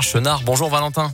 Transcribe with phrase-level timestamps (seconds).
[0.00, 0.42] Chenard.
[0.44, 1.10] Bonjour Valentin.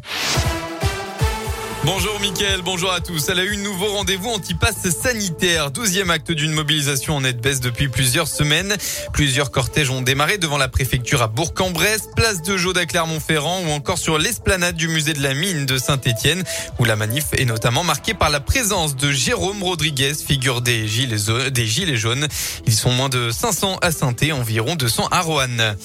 [1.87, 3.29] Bonjour Mickaël, bonjour à tous.
[3.29, 5.71] Elle a eu un nouveau rendez-vous anti-pass sanitaire.
[5.71, 8.77] Douzième acte d'une mobilisation en nette baisse depuis plusieurs semaines.
[9.13, 13.71] Plusieurs cortèges ont démarré devant la préfecture à Bourg-en-Bresse, place de Jaude à Clermont-Ferrand ou
[13.71, 16.43] encore sur l'esplanade du musée de la mine de Saint-Étienne
[16.81, 21.97] où la manif est notamment marquée par la présence de Jérôme Rodriguez, figure des gilets,
[21.97, 22.27] jaunes.
[22.67, 25.77] Ils sont moins de 500 à saint environ 200 à Roanne.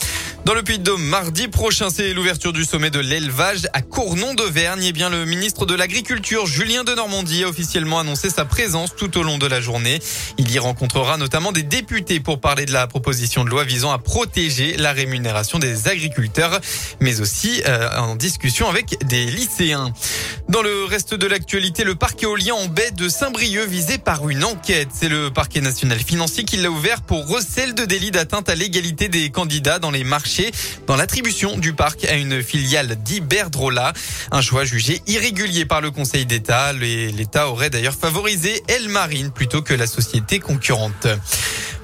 [0.44, 4.84] Dans le Puy-de-Dôme, mardi prochain, c'est l'ouverture du sommet de l'élevage à Cournon d'Auvergne.
[4.84, 9.18] Eh bien, le ministre de l'Agriculture, Julien de Normandie, a officiellement annoncé sa présence tout
[9.18, 10.00] au long de la journée.
[10.38, 13.98] Il y rencontrera notamment des députés pour parler de la proposition de loi visant à
[13.98, 16.62] protéger la rémunération des agriculteurs,
[17.02, 19.91] mais aussi euh, en discussion avec des lycéens.
[20.48, 24.45] Dans le reste de l'actualité, le parc éolien en baie de Saint-Brieuc visé par une
[24.45, 24.89] enquête.
[24.94, 29.09] C'est le parquet national financier qui l'a ouvert pour recel de délit d'atteinte à l'égalité
[29.09, 30.52] des candidats dans les marchés
[30.88, 33.92] dans l'attribution du parc à une filiale d'Iberdrola.
[34.31, 36.71] Un choix jugé irrégulier par le Conseil d'État.
[36.73, 41.08] L'État aurait d'ailleurs favorisé El Marine plutôt que la société concurrente.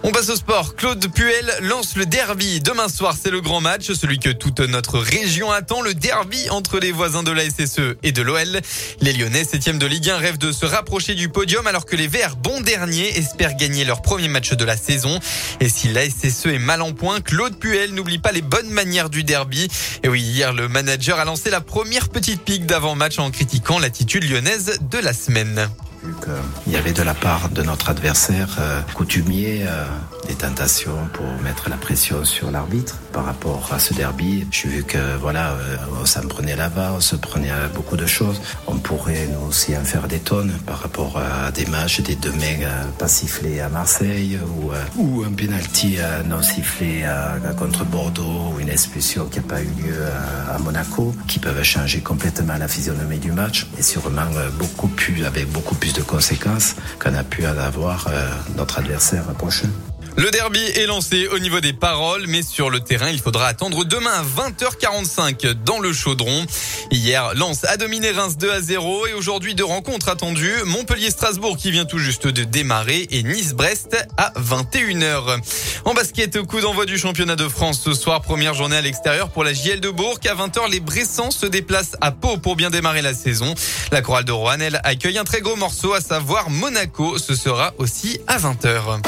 [0.03, 0.75] On passe au sport.
[0.75, 2.61] Claude Puel lance le derby.
[2.61, 6.79] Demain soir, c'est le grand match, celui que toute notre région attend, le derby entre
[6.79, 8.61] les voisins de la SSE et de l'OL.
[9.01, 12.07] Les Lyonnais, septième de Ligue 1, rêvent de se rapprocher du podium alors que les
[12.07, 15.19] Verts, bons derniers, espèrent gagner leur premier match de la saison.
[15.59, 19.09] Et si la SSE est mal en point, Claude Puel n'oublie pas les bonnes manières
[19.09, 19.67] du derby.
[20.03, 24.29] Et oui, hier, le manager a lancé la première petite pique d'avant-match en critiquant l'attitude
[24.29, 25.69] lyonnaise de la semaine
[26.03, 29.85] vu qu'il y avait de la part de notre adversaire euh, coutumier euh,
[30.27, 34.45] des tentations pour mettre la pression sur l'arbitre par rapport à ce derby.
[34.51, 38.41] J'ai vu que voilà, euh, s'en prenait là-bas, on se prenait à beaucoup de choses.
[38.67, 42.31] On pourrait nous aussi en faire des tonnes par rapport à des matchs, des deux
[42.31, 44.39] mains pas sifflés à Marseille
[44.97, 45.97] ou, un penalty
[46.29, 47.05] non sifflé
[47.57, 49.95] contre Bordeaux ou une expulsion qui n'a pas eu lieu
[50.53, 55.49] à, Monaco, qui peuvent changer complètement la physionomie du match et sûrement beaucoup plus avec
[55.51, 59.69] beaucoup plus de conséquences qu'on a pu avoir euh, notre adversaire prochain.
[60.19, 63.85] Le derby est lancé au niveau des paroles, mais sur le terrain, il faudra attendre
[63.85, 66.43] demain à 20h45 dans le chaudron.
[66.89, 70.55] Hier, Lens a dominé Reims 2 à 0 et aujourd'hui deux rencontres attendues.
[70.65, 75.39] Montpellier-Strasbourg qui vient tout juste de démarrer et Nice-Brest à 21h.
[75.85, 79.43] En basket, coup d'envoi du championnat de France ce soir, première journée à l'extérieur pour
[79.43, 80.17] la JL de Bourg.
[80.27, 83.53] À 20h, les Bressans se déplacent à Pau pour bien démarrer la saison.
[83.91, 87.19] La chorale de Rouen, elle accueille un très gros morceau, à savoir Monaco.
[87.19, 88.99] Ce sera aussi à 20h.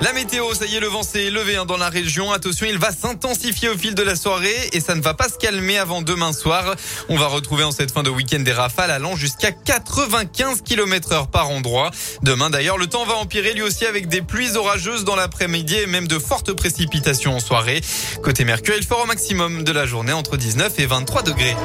[0.00, 2.30] La météo, ça y est, le vent s'est levé hein, dans la région.
[2.30, 5.36] Attention, il va s'intensifier au fil de la soirée et ça ne va pas se
[5.38, 6.76] calmer avant demain soir.
[7.08, 11.28] On va retrouver en cette fin de week-end des rafales allant jusqu'à 95 km heure
[11.28, 11.90] par endroit.
[12.22, 15.86] Demain d'ailleurs, le temps va empirer lui aussi avec des pluies orageuses dans l'après-midi et
[15.86, 17.80] même de fortes précipitations en soirée.
[18.22, 21.56] Côté Mercure, il fera au maximum de la journée entre 19 et 23 degrés.